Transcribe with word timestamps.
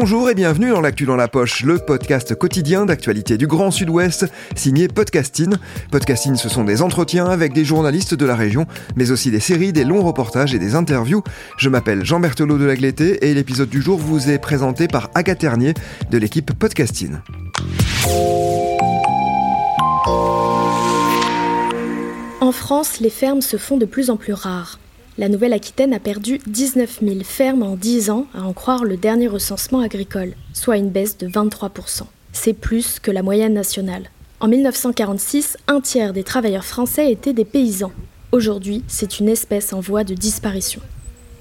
Bonjour 0.00 0.30
et 0.30 0.36
bienvenue 0.36 0.70
dans 0.70 0.80
l'actu 0.80 1.06
dans 1.06 1.16
la 1.16 1.26
poche, 1.26 1.64
le 1.64 1.76
podcast 1.76 2.32
quotidien 2.36 2.86
d'actualité 2.86 3.36
du 3.36 3.48
Grand 3.48 3.72
Sud-Ouest, 3.72 4.26
signé 4.54 4.86
Podcasting. 4.86 5.56
Podcasting, 5.90 6.36
ce 6.36 6.48
sont 6.48 6.62
des 6.62 6.82
entretiens 6.82 7.26
avec 7.26 7.52
des 7.52 7.64
journalistes 7.64 8.14
de 8.14 8.24
la 8.24 8.36
région, 8.36 8.66
mais 8.94 9.10
aussi 9.10 9.32
des 9.32 9.40
séries, 9.40 9.72
des 9.72 9.82
longs 9.82 10.04
reportages 10.04 10.54
et 10.54 10.60
des 10.60 10.76
interviews. 10.76 11.24
Je 11.56 11.68
m'appelle 11.68 12.04
Jean 12.04 12.20
Berthelot 12.20 12.58
de 12.58 12.64
Lagleté 12.64 13.28
et 13.28 13.34
l'épisode 13.34 13.70
du 13.70 13.82
jour 13.82 13.98
vous 13.98 14.30
est 14.30 14.38
présenté 14.38 14.86
par 14.86 15.10
Agathe 15.16 15.40
Ternier 15.40 15.74
de 16.12 16.18
l'équipe 16.18 16.56
Podcasting. 16.56 17.16
En 22.40 22.52
France, 22.52 23.00
les 23.00 23.10
fermes 23.10 23.42
se 23.42 23.56
font 23.56 23.76
de 23.76 23.84
plus 23.84 24.10
en 24.10 24.16
plus 24.16 24.32
rares. 24.32 24.78
La 25.18 25.28
Nouvelle-Aquitaine 25.28 25.94
a 25.94 25.98
perdu 25.98 26.38
19 26.46 27.00
000 27.02 27.16
fermes 27.24 27.64
en 27.64 27.74
10 27.74 28.10
ans, 28.10 28.28
à 28.34 28.42
en 28.42 28.52
croire 28.52 28.84
le 28.84 28.96
dernier 28.96 29.26
recensement 29.26 29.80
agricole, 29.80 30.34
soit 30.52 30.76
une 30.76 30.90
baisse 30.90 31.18
de 31.18 31.26
23% 31.26 32.02
C'est 32.32 32.52
plus 32.52 33.00
que 33.00 33.10
la 33.10 33.24
moyenne 33.24 33.52
nationale. 33.52 34.10
En 34.38 34.46
1946, 34.46 35.56
un 35.66 35.80
tiers 35.80 36.12
des 36.12 36.22
travailleurs 36.22 36.64
français 36.64 37.10
étaient 37.10 37.32
des 37.32 37.44
paysans. 37.44 37.90
Aujourd'hui, 38.30 38.84
c'est 38.86 39.18
une 39.18 39.28
espèce 39.28 39.72
en 39.72 39.80
voie 39.80 40.04
de 40.04 40.14
disparition. 40.14 40.80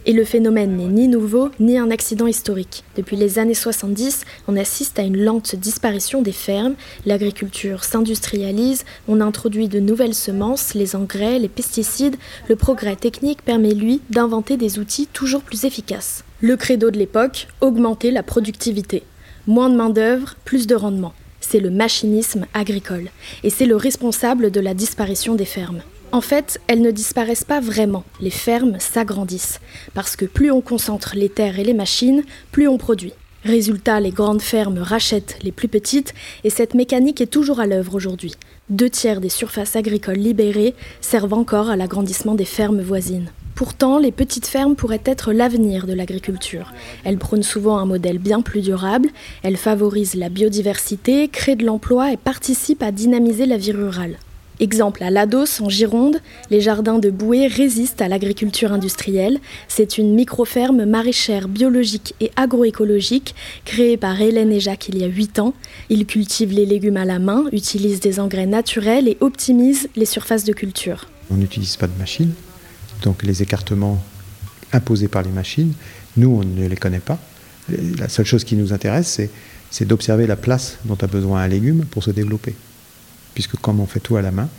Et 0.09 0.13
le 0.13 0.23
phénomène 0.23 0.77
n'est 0.77 0.87
ni 0.87 1.09
nouveau, 1.09 1.49
ni 1.59 1.77
un 1.77 1.91
accident 1.91 2.27
historique. 2.27 2.85
Depuis 2.95 3.17
les 3.17 3.39
années 3.39 3.53
70, 3.53 4.23
on 4.47 4.55
assiste 4.55 4.97
à 4.99 5.01
une 5.01 5.21
lente 5.21 5.53
disparition 5.57 6.21
des 6.21 6.31
fermes, 6.31 6.75
l'agriculture 7.05 7.83
s'industrialise, 7.83 8.85
on 9.09 9.19
introduit 9.19 9.67
de 9.67 9.81
nouvelles 9.81 10.13
semences, 10.13 10.75
les 10.75 10.95
engrais, 10.95 11.39
les 11.39 11.49
pesticides, 11.49 12.15
le 12.47 12.55
progrès 12.55 12.95
technique 12.95 13.41
permet 13.41 13.73
lui 13.73 13.99
d'inventer 14.09 14.55
des 14.55 14.79
outils 14.79 15.07
toujours 15.11 15.41
plus 15.41 15.65
efficaces. 15.65 16.23
Le 16.39 16.55
credo 16.55 16.89
de 16.89 16.97
l'époque, 16.97 17.49
augmenter 17.59 18.09
la 18.09 18.23
productivité. 18.23 19.03
Moins 19.45 19.69
de 19.69 19.75
main-d'œuvre, 19.75 20.35
plus 20.45 20.67
de 20.67 20.75
rendement. 20.75 21.13
C'est 21.41 21.59
le 21.59 21.69
machinisme 21.69 22.45
agricole, 22.53 23.09
et 23.43 23.49
c'est 23.49 23.65
le 23.65 23.75
responsable 23.75 24.51
de 24.51 24.61
la 24.61 24.73
disparition 24.73 25.35
des 25.35 25.43
fermes. 25.43 25.81
En 26.13 26.21
fait, 26.21 26.59
elles 26.67 26.81
ne 26.81 26.91
disparaissent 26.91 27.43
pas 27.43 27.59
vraiment, 27.59 28.05
les 28.21 28.29
fermes 28.29 28.79
s'agrandissent, 28.79 29.59
parce 29.93 30.15
que 30.15 30.25
plus 30.25 30.51
on 30.51 30.61
concentre 30.61 31.15
les 31.15 31.29
terres 31.29 31.59
et 31.59 31.65
les 31.65 31.73
machines, 31.73 32.23
plus 32.51 32.67
on 32.67 32.77
produit. 32.77 33.13
Résultat, 33.43 33.99
les 33.99 34.11
grandes 34.11 34.41
fermes 34.41 34.79
rachètent 34.79 35.37
les 35.43 35.51
plus 35.51 35.67
petites, 35.67 36.13
et 36.43 36.49
cette 36.49 36.73
mécanique 36.73 37.21
est 37.21 37.27
toujours 37.31 37.59
à 37.59 37.67
l'œuvre 37.67 37.95
aujourd'hui. 37.95 38.33
Deux 38.69 38.89
tiers 38.89 39.21
des 39.21 39.29
surfaces 39.29 39.75
agricoles 39.75 40.17
libérées 40.17 40.75
servent 41.01 41.33
encore 41.33 41.69
à 41.69 41.75
l'agrandissement 41.75 42.35
des 42.35 42.45
fermes 42.45 42.81
voisines. 42.81 43.29
Pourtant, 43.55 43.99
les 43.99 44.11
petites 44.11 44.47
fermes 44.47 44.75
pourraient 44.75 45.01
être 45.03 45.33
l'avenir 45.33 45.87
de 45.87 45.93
l'agriculture. 45.93 46.73
Elles 47.03 47.17
prônent 47.17 47.43
souvent 47.43 47.79
un 47.79 47.85
modèle 47.85 48.19
bien 48.19 48.41
plus 48.41 48.61
durable, 48.61 49.09
elles 49.43 49.57
favorisent 49.57 50.15
la 50.15 50.29
biodiversité, 50.29 51.27
créent 51.27 51.55
de 51.55 51.65
l'emploi 51.65 52.11
et 52.11 52.17
participent 52.17 52.83
à 52.83 52.91
dynamiser 52.91 53.45
la 53.45 53.57
vie 53.57 53.71
rurale. 53.71 54.17
Exemple 54.59 55.03
à 55.03 55.11
Lados, 55.11 55.61
en 55.61 55.69
Gironde, 55.69 56.19
les 56.49 56.61
jardins 56.61 56.97
de 56.97 57.11
Bouée 57.11 57.45
résistent 57.45 58.01
à 58.01 58.07
l'agriculture 58.07 58.71
industrielle. 58.71 59.39
C'est 59.67 59.99
une 59.99 60.15
micro-ferme 60.15 60.85
maraîchère 60.85 61.47
biologique 61.47 62.15
et 62.21 62.31
agroécologique 62.35 63.35
créée 63.65 63.97
par 63.97 64.19
Hélène 64.19 64.51
et 64.51 64.59
Jacques 64.59 64.89
il 64.89 64.97
y 64.97 65.03
a 65.03 65.07
8 65.07 65.37
ans. 65.37 65.53
Ils 65.89 66.07
cultivent 66.07 66.53
les 66.53 66.65
légumes 66.65 66.97
à 66.97 67.05
la 67.05 67.19
main, 67.19 67.45
utilisent 67.51 67.99
des 67.99 68.19
engrais 68.19 68.47
naturels 68.47 69.07
et 69.07 69.17
optimisent 69.19 69.89
les 69.95 70.05
surfaces 70.05 70.43
de 70.43 70.53
culture. 70.53 71.05
On 71.29 71.35
n'utilise 71.35 71.75
pas 71.75 71.87
de 71.87 71.97
machines, 71.99 72.33
donc 73.03 73.21
les 73.21 73.43
écartements 73.43 74.03
imposés 74.73 75.07
par 75.07 75.21
les 75.21 75.29
machines, 75.29 75.73
nous, 76.17 76.29
on 76.29 76.43
ne 76.43 76.67
les 76.67 76.75
connaît 76.75 76.99
pas. 76.99 77.19
La 77.99 78.09
seule 78.09 78.25
chose 78.25 78.43
qui 78.43 78.55
nous 78.55 78.73
intéresse, 78.73 79.21
c'est 79.69 79.85
d'observer 79.85 80.25
la 80.25 80.35
place 80.35 80.79
dont 80.85 80.97
a 80.99 81.07
besoin 81.07 81.41
un 81.41 81.47
légume 81.47 81.85
pour 81.85 82.03
se 82.03 82.09
développer 82.09 82.55
puisque 83.37 83.55
comme 83.57 83.79
on 83.79 83.85
fait 83.85 83.99
tout 83.99 84.17
à 84.17 84.23
la 84.23 84.31
main, 84.31 84.49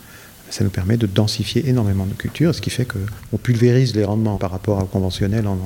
ça 0.50 0.62
nous 0.62 0.70
permet 0.70 0.96
de 0.96 1.08
densifier 1.08 1.68
énormément 1.68 2.06
de 2.06 2.14
cultures, 2.14 2.54
ce 2.54 2.60
qui 2.60 2.70
fait 2.70 2.86
qu'on 2.86 3.36
pulvérise 3.38 3.96
les 3.96 4.04
rendements 4.04 4.36
par 4.36 4.52
rapport 4.52 4.80
au 4.80 4.84
conventionnel 4.84 5.48
en, 5.48 5.58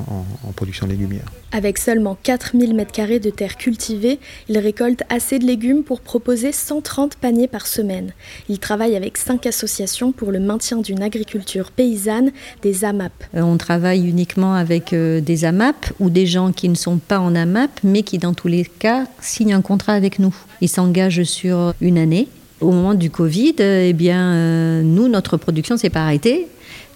production 0.57 0.87
légumière. 0.87 1.27
Avec 1.53 1.77
seulement 1.77 2.17
4000 2.23 2.75
m2 2.75 3.21
de 3.21 3.29
terre 3.29 3.59
cultivée, 3.59 4.19
il 4.49 4.57
récolte 4.57 5.03
assez 5.11 5.39
de 5.39 5.45
légumes 5.45 5.83
pour 5.83 6.01
proposer 6.01 6.53
130 6.53 7.17
paniers 7.17 7.49
par 7.49 7.67
semaine. 7.67 8.15
Il 8.49 8.59
travaille 8.59 8.97
avec 8.97 9.19
cinq 9.19 9.45
associations 9.45 10.11
pour 10.11 10.33
le 10.33 10.41
maintien 10.41 10.79
d'une 10.79 11.03
agriculture 11.03 11.71
paysanne, 11.71 12.33
des 12.63 12.87
AMAP. 12.87 13.13
Euh, 13.35 13.43
on 13.43 13.59
travaille 13.59 14.09
uniquement 14.09 14.55
avec 14.55 14.95
euh, 14.95 15.21
des 15.21 15.45
AMAP 15.45 15.93
ou 16.01 16.09
des 16.09 16.27
gens 16.27 16.51
qui 16.51 16.71
ne 16.71 16.77
sont 16.77 16.97
pas 16.97 17.21
en 17.21 17.35
AMAP, 17.35 17.81
mais 17.85 18.05
qui 18.05 18.17
dans 18.17 18.33
tous 18.33 18.49
les 18.49 18.65
cas 18.65 19.05
signent 19.21 19.53
un 19.53 19.63
contrat 19.63 19.93
avec 19.93 20.19
nous. 20.19 20.35
Ils 20.63 20.71
s'engagent 20.71 21.25
sur 21.25 21.75
une 21.83 21.99
année 21.99 22.29
au 22.63 22.71
moment 22.71 22.95
du 22.95 23.11
Covid, 23.11 23.57
euh, 23.61 23.89
eh 23.89 23.93
bien, 23.93 24.33
euh, 24.33 24.83
nous, 24.83 25.09
notre 25.09 25.37
production 25.37 25.77
s'est 25.77 25.91
pas 25.91 26.05
arrêtée. 26.05 26.47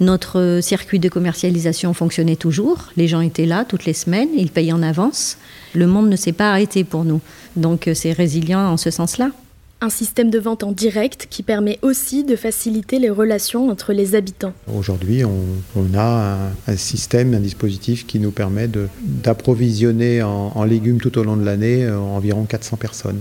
Notre 0.01 0.61
circuit 0.63 0.99
de 0.99 1.09
commercialisation 1.09 1.93
fonctionnait 1.95 2.37
toujours. 2.37 2.89
Les 2.97 3.09
gens 3.09 3.21
étaient 3.21 3.47
là 3.47 3.65
toutes 3.65 3.85
les 3.85 3.95
semaines, 3.95 4.29
ils 4.37 4.51
payaient 4.51 4.73
en 4.73 4.83
avance. 4.83 5.39
Le 5.75 5.87
monde 5.87 6.09
ne 6.09 6.17
s'est 6.17 6.33
pas 6.33 6.51
arrêté 6.51 6.85
pour 6.85 7.05
nous. 7.05 7.21
Donc 7.57 7.89
euh, 7.89 7.95
c'est 7.95 8.13
résilient 8.13 8.61
en 8.61 8.77
ce 8.77 8.91
sens-là. 8.91 9.31
Un 9.83 9.91
système 9.91 10.31
de 10.31 10.39
vente 10.39 10.65
en 10.65 10.73
direct 10.73 11.27
qui 11.29 11.43
permet 11.43 11.79
aussi 11.83 12.25
de 12.25 12.35
faciliter 12.35 12.99
les 12.99 13.11
relations 13.11 13.69
entre 13.69 13.93
les 13.93 14.15
habitants. 14.15 14.55
Aujourd'hui, 14.75 15.23
on, 15.25 15.99
a 15.99 16.51
un, 16.67 16.77
système, 16.77 17.35
un 17.35 17.41
dispositif 17.41 18.07
qui 18.07 18.19
nous 18.19 18.31
permet 18.31 18.71
d'approvisionner 19.03 20.23
en, 20.23 20.53
en, 20.55 20.65
légumes 20.65 20.99
tout 20.99 21.19
au 21.19 21.25
long 21.25 21.37
de 21.37 21.45
l'année 21.45 21.87
environ 21.91 22.45
400 22.45 22.79
personnes 22.79 23.21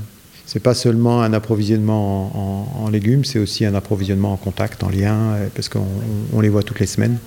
c'est 0.55 0.61
pas 0.61 0.73
seulement 0.73 1.21
un 1.21 1.33
approvisionnement 1.33 2.79
en, 2.81 2.87
légumes, 2.87 3.25
c'est 3.25 3.39
aussi 3.39 3.65
un 3.65 3.75
approvisionnement 3.75 4.31
en 4.31 4.37
contact, 4.37 4.85
en 4.85 4.89
lien, 4.89 5.33
euh, 5.33 5.47
parce 5.53 5.67
qu'on 5.67 6.39
les 6.39 6.47
voit 6.47 6.63
toutes 6.63 6.79
les 6.79 6.85
semaines 6.85 7.17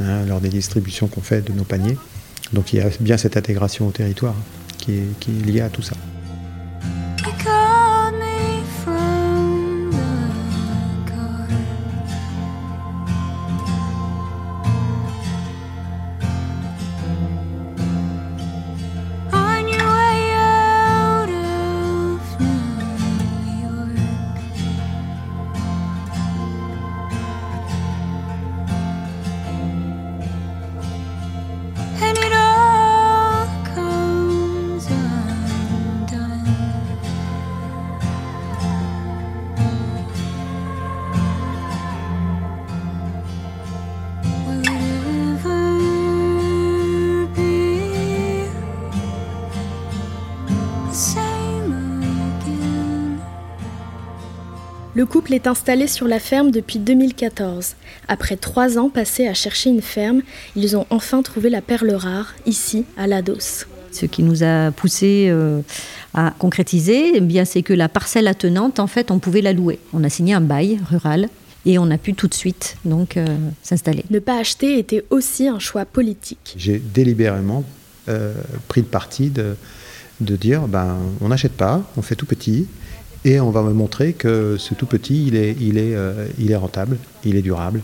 hein, 0.00 0.24
lors 0.26 0.40
des 0.40 0.48
distributions 0.48 1.06
qu'on 1.06 1.20
fait 1.20 1.42
de 1.42 1.52
nos 1.52 1.64
paniers. 1.64 1.98
Donc 2.54 2.72
il 2.72 2.78
y 2.78 2.80
a 2.80 2.88
bien 2.98 3.18
cette 3.18 3.36
intégration 3.36 3.88
au 3.88 3.90
territoire 3.90 4.36
qui 4.78 4.94
est 4.94 5.46
liée 5.46 5.60
à 5.60 5.68
tout 5.68 5.82
ça. 5.82 5.96
Le 54.98 55.06
couple 55.06 55.32
est 55.32 55.46
installé 55.46 55.86
sur 55.86 56.08
la 56.08 56.18
ferme 56.18 56.50
depuis 56.50 56.80
2014. 56.80 57.76
Après 58.08 58.34
trois 58.34 58.78
ans 58.78 58.90
passés 58.90 59.28
à 59.28 59.32
chercher 59.32 59.70
une 59.70 59.80
ferme, 59.80 60.22
ils 60.56 60.76
ont 60.76 60.86
enfin 60.90 61.22
trouvé 61.22 61.50
la 61.50 61.62
perle 61.62 61.92
rare, 61.92 62.34
ici, 62.46 62.84
à 62.96 63.06
Lados. 63.06 63.68
Ce 63.92 64.06
qui 64.06 64.24
nous 64.24 64.42
a 64.42 64.72
poussé 64.72 65.28
euh, 65.28 65.60
à 66.14 66.34
concrétiser, 66.40 67.12
eh 67.14 67.20
bien, 67.20 67.44
c'est 67.44 67.62
que 67.62 67.72
la 67.72 67.88
parcelle 67.88 68.26
attenante, 68.26 68.80
en 68.80 68.88
fait, 68.88 69.12
on 69.12 69.20
pouvait 69.20 69.40
la 69.40 69.52
louer. 69.52 69.78
On 69.92 70.02
a 70.02 70.08
signé 70.08 70.34
un 70.34 70.40
bail 70.40 70.80
rural 70.90 71.28
Et 71.64 71.78
on 71.78 71.88
a 71.92 71.98
pu 71.98 72.14
tout 72.14 72.26
de 72.26 72.34
suite 72.34 72.76
donc 72.84 73.16
euh, 73.16 73.24
s'installer. 73.62 74.04
Ne 74.10 74.18
pas 74.18 74.40
acheter 74.40 74.80
était 74.80 75.04
aussi 75.10 75.46
un 75.46 75.60
choix 75.60 75.84
politique. 75.84 76.56
J'ai 76.56 76.80
délibérément 76.80 77.62
euh, 78.08 78.34
pris 78.66 78.80
le 78.80 78.88
parti 78.88 79.30
de, 79.30 79.54
de 80.20 80.34
dire 80.34 80.66
ben, 80.66 80.96
on 81.20 81.28
n'achète 81.28 81.52
pas, 81.52 81.88
on 81.96 82.02
fait 82.02 82.16
tout 82.16 82.26
petit. 82.26 82.66
Et 83.28 83.40
on 83.40 83.50
va 83.50 83.62
me 83.62 83.74
montrer 83.74 84.14
que 84.14 84.56
ce 84.58 84.72
tout 84.72 84.86
petit, 84.86 85.26
il 85.26 85.36
est, 85.36 85.54
il 85.60 85.76
est, 85.76 85.94
euh, 85.94 86.28
il 86.38 86.50
est 86.50 86.56
rentable, 86.56 86.96
il 87.26 87.36
est 87.36 87.42
durable, 87.42 87.82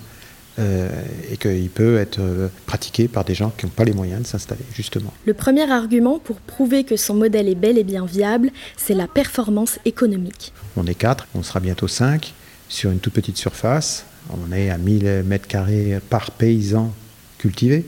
euh, 0.59 0.89
et 1.31 1.37
qu'il 1.37 1.69
peut 1.69 1.99
être 1.99 2.19
euh, 2.19 2.49
pratiqué 2.65 3.09
par 3.09 3.27
des 3.27 3.35
gens 3.35 3.53
qui 3.55 3.67
n'ont 3.67 3.73
pas 3.73 3.85
les 3.85 3.93
moyens 3.93 4.23
de 4.23 4.27
s'installer, 4.27 4.65
justement. 4.75 5.13
Le 5.27 5.35
premier 5.35 5.71
argument 5.71 6.19
pour 6.19 6.37
prouver 6.37 6.85
que 6.85 6.97
son 6.97 7.13
modèle 7.13 7.47
est 7.47 7.57
bel 7.57 7.77
et 7.77 7.85
bien 7.85 8.07
viable, 8.07 8.53
c'est 8.79 8.95
la 8.95 9.07
performance 9.07 9.79
économique. 9.85 10.55
On 10.79 10.87
est 10.87 10.95
quatre, 10.95 11.27
on 11.35 11.43
sera 11.43 11.61
bientôt 11.61 11.89
cinq, 11.89 12.33
sur 12.71 12.91
une 12.91 12.99
toute 12.99 13.13
petite 13.13 13.37
surface. 13.37 14.07
On 14.31 14.51
est 14.51 14.71
à 14.71 14.79
1000 14.79 15.25
mètres 15.27 15.47
carrés 15.47 16.01
par 16.09 16.31
paysan 16.31 16.91
cultivé. 17.37 17.85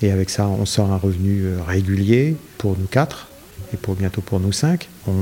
Et 0.00 0.10
avec 0.10 0.30
ça, 0.30 0.48
on 0.48 0.64
sort 0.64 0.90
un 0.90 0.96
revenu 0.96 1.44
régulier 1.66 2.36
pour 2.56 2.78
nous 2.78 2.86
quatre 2.86 3.29
et 3.72 3.76
pour 3.76 3.94
bientôt 3.94 4.20
pour 4.20 4.40
nous 4.40 4.52
cinq. 4.52 4.88
On, 5.06 5.12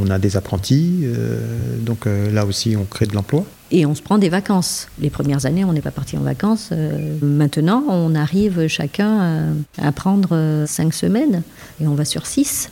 on 0.00 0.10
a 0.10 0.18
des 0.18 0.36
apprentis, 0.36 1.00
euh, 1.04 1.76
donc 1.78 2.06
euh, 2.06 2.30
là 2.30 2.46
aussi 2.46 2.76
on 2.76 2.84
crée 2.84 3.06
de 3.06 3.14
l'emploi. 3.14 3.44
Et 3.74 3.86
on 3.86 3.94
se 3.94 4.02
prend 4.02 4.18
des 4.18 4.28
vacances. 4.28 4.88
Les 5.00 5.08
premières 5.08 5.46
années, 5.46 5.64
on 5.64 5.72
n'est 5.72 5.80
pas 5.80 5.90
parti 5.90 6.18
en 6.18 6.20
vacances. 6.20 6.68
Euh, 6.72 7.16
maintenant, 7.22 7.82
on 7.88 8.14
arrive 8.14 8.66
chacun 8.68 9.54
à, 9.78 9.88
à 9.88 9.92
prendre 9.92 10.28
euh, 10.32 10.66
cinq 10.66 10.92
semaines 10.92 11.42
et 11.80 11.86
on 11.86 11.94
va 11.94 12.04
sur 12.04 12.26
six 12.26 12.68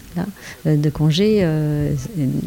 euh, 0.67 0.77
de 0.77 0.91
congés 0.91 1.39
euh, 1.41 1.95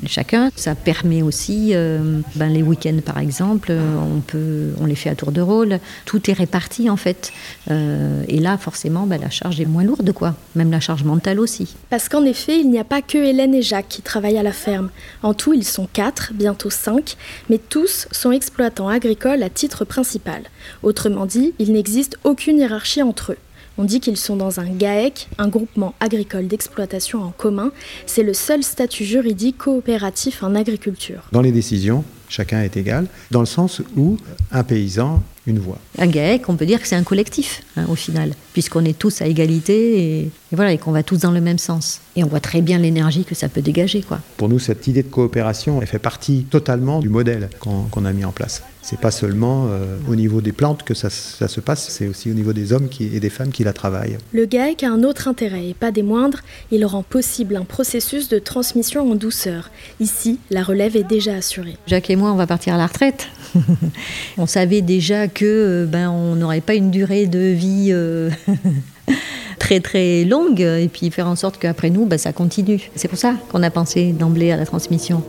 chacun. 0.06 0.52
Ça 0.56 0.76
permet 0.76 1.24
aussi, 1.24 1.72
euh, 1.74 2.22
ben, 2.36 2.50
les 2.50 2.62
week-ends 2.62 3.00
par 3.04 3.18
exemple, 3.18 3.70
euh, 3.72 3.96
on, 3.98 4.20
peut, 4.20 4.70
on 4.80 4.86
les 4.86 4.94
fait 4.94 5.10
à 5.10 5.16
tour 5.16 5.32
de 5.32 5.42
rôle. 5.42 5.80
Tout 6.06 6.30
est 6.30 6.34
réparti 6.34 6.92
en 6.92 6.96
fait. 6.96 7.32
Euh, 7.72 8.24
et 8.28 8.40
là, 8.40 8.60
forcément, 8.60 9.08
ben, 9.08 9.20
la 9.20 9.32
charge 9.32 9.60
est 9.60 9.66
moins 9.66 9.84
lourde, 9.84 10.12
quoi. 10.12 10.36
Même 10.54 10.70
la 10.70 10.80
charge 10.80 11.04
mentale 11.04 11.40
aussi. 11.40 11.76
Parce 11.90 12.08
qu'en 12.08 12.24
effet, 12.24 12.60
il 12.60 12.70
n'y 12.70 12.78
a 12.78 12.84
pas 12.84 13.02
que 13.02 13.18
Hélène 13.18 13.56
et 13.56 13.64
Jacques 13.64 13.90
qui 13.90 14.04
travaillent 14.04 14.38
à 14.38 14.44
la 14.44 14.54
ferme. 14.54 14.92
En 15.24 15.34
tout, 15.34 15.54
ils 15.56 15.66
sont 15.66 15.88
quatre, 15.92 16.34
bientôt 16.36 16.70
cinq, 16.70 17.18
mais 17.50 17.58
tous 17.58 18.08
sont 18.12 18.32
exploitants 18.44 18.90
agricoles 18.90 19.42
à 19.42 19.50
titre 19.50 19.86
principal. 19.86 20.42
Autrement 20.84 21.26
dit, 21.26 21.54
il 21.60 21.72
n'existe 21.72 22.18
aucune 22.26 22.60
hiérarchie 22.60 23.02
entre 23.02 23.32
eux. 23.32 23.38
On 23.78 23.86
dit 23.86 24.02
qu'ils 24.02 24.18
sont 24.18 24.36
dans 24.36 24.60
un 24.60 24.70
GAEC, 24.70 25.30
un 25.38 25.48
groupement 25.48 25.96
agricole 26.02 26.48
d'exploitation 26.48 27.24
en 27.24 27.32
commun. 27.32 27.72
C'est 28.06 28.22
le 28.22 28.34
seul 28.34 28.62
statut 28.62 29.06
juridique 29.06 29.60
coopératif 29.60 30.44
en 30.44 30.56
agriculture. 30.56 31.22
Dans 31.32 31.42
les 31.42 31.54
décisions, 31.54 32.04
chacun 32.28 32.62
est 32.62 32.76
égal, 32.76 33.08
dans 33.32 33.40
le 33.40 33.46
sens 33.46 33.82
où 33.96 34.18
un 34.52 34.64
paysan, 34.66 35.24
une 35.46 35.60
voix. 35.60 35.78
Un 35.98 36.08
GAEC, 36.08 36.48
on 36.50 36.56
peut 36.56 36.66
dire 36.66 36.82
que 36.82 36.88
c'est 36.88 36.96
un 36.96 37.04
collectif, 37.04 37.64
hein, 37.76 37.86
au 37.90 37.96
final, 37.96 38.34
puisqu'on 38.54 38.86
est 38.86 38.98
tous 38.98 39.22
à 39.22 39.28
égalité 39.28 40.00
et, 40.00 40.20
et 40.22 40.56
voilà, 40.56 40.72
et 40.72 40.78
qu'on 40.78 40.92
va 40.92 41.04
tous 41.04 41.18
dans 41.20 41.32
le 41.32 41.42
même 41.42 41.58
sens. 41.58 42.00
Et 42.16 42.24
on 42.24 42.28
voit 42.28 42.40
très 42.40 42.62
bien 42.62 42.78
l'énergie 42.78 43.26
que 43.26 43.36
ça 43.36 43.50
peut 43.50 43.62
dégager, 43.62 44.02
quoi. 44.02 44.20
Pour 44.38 44.50
nous, 44.50 44.60
cette 44.60 44.88
idée 44.88 45.04
de 45.04 45.10
coopération, 45.10 45.82
elle 45.82 45.88
fait 45.88 46.00
partie 46.00 46.46
totalement 46.50 47.00
du 47.00 47.10
modèle 47.10 47.50
qu'on 47.60 47.84
qu'on 47.84 48.06
a 48.06 48.14
mis 48.14 48.26
en 48.26 48.32
place. 48.32 48.64
C'est 48.84 49.00
pas 49.00 49.12
seulement 49.12 49.68
euh, 49.70 49.96
au 50.10 50.16
niveau 50.16 50.42
des 50.42 50.52
plantes 50.52 50.84
que 50.84 50.94
ça, 50.94 51.10
ça 51.10 51.48
se 51.48 51.62
passe, 51.62 51.88
c'est 51.88 52.06
aussi 52.06 52.30
au 52.30 52.34
niveau 52.34 52.52
des 52.52 52.74
hommes 52.74 52.90
qui, 52.90 53.06
et 53.16 53.22
des 53.22 53.30
femmes 53.30 53.52
qui 53.52 53.64
la 53.64 53.72
travaillent. 53.72 54.18
Le 54.34 54.46
GAEC 54.46 54.84
a 54.84 54.92
un 54.92 55.04
autre 55.04 55.30
intérêt, 55.30 55.70
et 55.70 55.74
pas 55.74 55.92
des 55.92 56.04
moindres, 56.04 56.42
il 56.70 56.86
rend 56.86 57.02
possible 57.02 57.56
un 57.56 57.64
processus 57.64 58.28
de 58.28 58.40
transmission 58.40 59.10
en 59.10 59.16
douceur. 59.16 59.72
Ici, 60.02 60.38
la 60.50 60.64
relève 60.64 60.98
est 60.98 61.08
déjà 61.08 61.36
assurée. 61.36 61.78
Jacques 61.88 62.10
et 62.10 62.18
moi, 62.18 62.34
on 62.34 62.36
va 62.36 62.46
partir 62.46 62.74
à 62.74 62.78
la 62.78 62.88
retraite. 62.88 63.30
on 64.38 64.48
savait 64.48 64.82
déjà 64.82 65.30
que 65.30 65.46
euh, 65.46 65.86
ben, 65.86 66.10
on 66.10 66.36
n'aurait 66.36 66.60
pas 66.60 66.76
une 66.76 66.92
durée 66.92 67.26
de 67.26 67.40
vie 67.40 67.88
euh, 67.92 68.30
très 69.60 69.80
très 69.80 70.26
longue, 70.26 70.60
et 70.60 70.90
puis 70.92 71.10
faire 71.10 71.28
en 71.28 71.38
sorte 71.38 71.58
qu'après 71.58 71.90
nous, 71.90 72.06
ben, 72.06 72.20
ça 72.20 72.34
continue. 72.34 72.92
C'est 72.98 73.08
pour 73.08 73.18
ça 73.18 73.36
qu'on 73.50 73.64
a 73.64 73.70
pensé 73.70 74.12
d'emblée 74.12 74.52
à 74.52 74.58
la 74.58 74.66
transmission. 74.66 75.24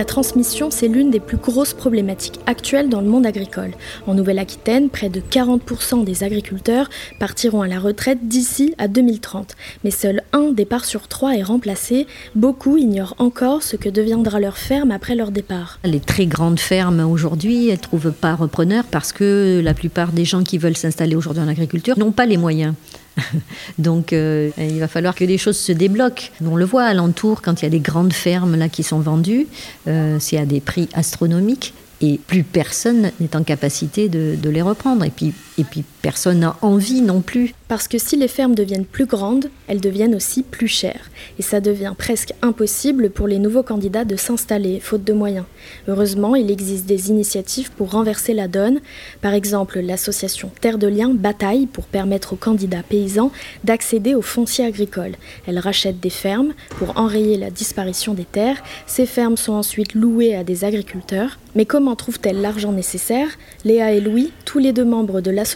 La 0.00 0.06
transmission, 0.06 0.70
c'est 0.70 0.88
l'une 0.88 1.10
des 1.10 1.20
plus 1.20 1.36
grosses 1.36 1.74
problématiques 1.74 2.40
actuelles 2.46 2.88
dans 2.88 3.02
le 3.02 3.06
monde 3.06 3.26
agricole. 3.26 3.72
En 4.06 4.14
Nouvelle-Aquitaine, 4.14 4.88
près 4.88 5.10
de 5.10 5.20
40% 5.20 6.04
des 6.04 6.24
agriculteurs 6.24 6.88
partiront 7.18 7.60
à 7.60 7.68
la 7.68 7.78
retraite 7.78 8.20
d'ici 8.22 8.74
à 8.78 8.88
2030. 8.88 9.56
Mais 9.84 9.90
seul 9.90 10.22
un 10.32 10.52
départ 10.52 10.86
sur 10.86 11.06
trois 11.06 11.36
est 11.36 11.42
remplacé. 11.42 12.06
Beaucoup 12.34 12.78
ignorent 12.78 13.14
encore 13.18 13.62
ce 13.62 13.76
que 13.76 13.90
deviendra 13.90 14.40
leur 14.40 14.56
ferme 14.56 14.90
après 14.90 15.16
leur 15.16 15.32
départ. 15.32 15.78
Les 15.84 16.00
très 16.00 16.24
grandes 16.24 16.60
fermes 16.60 17.00
aujourd'hui, 17.00 17.68
elles 17.68 17.74
ne 17.74 17.82
trouvent 17.82 18.12
pas 18.12 18.34
repreneurs 18.34 18.84
parce 18.90 19.12
que 19.12 19.60
la 19.62 19.74
plupart 19.74 20.12
des 20.12 20.24
gens 20.24 20.44
qui 20.44 20.56
veulent 20.56 20.78
s'installer 20.78 21.14
aujourd'hui 21.14 21.42
en 21.42 21.48
agriculture 21.48 21.98
n'ont 21.98 22.10
pas 22.10 22.24
les 22.24 22.38
moyens. 22.38 22.72
Donc 23.78 24.12
euh, 24.12 24.50
il 24.58 24.78
va 24.78 24.88
falloir 24.88 25.14
que 25.14 25.24
les 25.24 25.38
choses 25.38 25.58
se 25.58 25.72
débloquent. 25.72 26.30
On 26.44 26.56
le 26.56 26.64
voit 26.64 26.84
alentour 26.84 27.42
quand 27.42 27.62
il 27.62 27.64
y 27.64 27.66
a 27.66 27.70
des 27.70 27.80
grandes 27.80 28.12
fermes 28.12 28.56
là 28.56 28.68
qui 28.68 28.82
sont 28.82 29.00
vendues, 29.00 29.46
euh, 29.88 30.18
c'est 30.20 30.38
à 30.38 30.46
des 30.46 30.60
prix 30.60 30.88
astronomiques 30.94 31.74
et 32.00 32.18
plus 32.26 32.44
personne 32.44 33.10
n'est 33.20 33.36
en 33.36 33.42
capacité 33.42 34.08
de, 34.08 34.34
de 34.40 34.50
les 34.50 34.62
reprendre. 34.62 35.04
Et 35.04 35.10
puis, 35.10 35.34
et 35.60 35.64
puis 35.64 35.84
personne 36.00 36.40
n'a 36.40 36.56
envie 36.62 37.02
non 37.02 37.20
plus. 37.20 37.54
Parce 37.68 37.86
que 37.86 37.98
si 37.98 38.16
les 38.16 38.26
fermes 38.26 38.54
deviennent 38.54 38.86
plus 38.86 39.06
grandes, 39.06 39.48
elles 39.68 39.80
deviennent 39.80 40.14
aussi 40.16 40.42
plus 40.42 40.66
chères. 40.66 41.08
Et 41.38 41.42
ça 41.42 41.60
devient 41.60 41.92
presque 41.96 42.32
impossible 42.42 43.10
pour 43.10 43.28
les 43.28 43.38
nouveaux 43.38 43.62
candidats 43.62 44.04
de 44.04 44.16
s'installer, 44.16 44.80
faute 44.80 45.04
de 45.04 45.12
moyens. 45.12 45.44
Heureusement, 45.86 46.34
il 46.34 46.50
existe 46.50 46.86
des 46.86 47.10
initiatives 47.10 47.70
pour 47.70 47.92
renverser 47.92 48.34
la 48.34 48.48
donne. 48.48 48.80
Par 49.20 49.34
exemple, 49.34 49.78
l'association 49.78 50.50
Terre 50.60 50.78
de 50.78 50.88
Liens 50.88 51.14
bataille 51.14 51.66
pour 51.66 51.84
permettre 51.84 52.32
aux 52.32 52.36
candidats 52.36 52.82
paysans 52.82 53.30
d'accéder 53.62 54.14
au 54.14 54.22
foncier 54.22 54.64
agricole. 54.64 55.12
Elle 55.46 55.58
rachète 55.60 56.00
des 56.00 56.10
fermes 56.10 56.54
pour 56.70 56.96
enrayer 56.96 57.36
la 57.36 57.50
disparition 57.50 58.14
des 58.14 58.24
terres. 58.24 58.62
Ces 58.86 59.06
fermes 59.06 59.36
sont 59.36 59.52
ensuite 59.52 59.94
louées 59.94 60.34
à 60.34 60.42
des 60.42 60.64
agriculteurs. 60.64 61.38
Mais 61.54 61.66
comment 61.66 61.96
trouvent-elles 61.96 62.40
l'argent 62.40 62.72
nécessaire? 62.72 63.28
Léa 63.64 63.92
et 63.92 64.00
Louis, 64.00 64.32
tous 64.44 64.58
les 64.58 64.72
deux 64.72 64.84
membres 64.84 65.20
de 65.20 65.30
l'association, 65.30 65.49